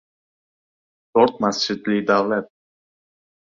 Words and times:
To‘rt 1.13 1.35
masjidli 1.45 2.01
davlat 2.09 2.47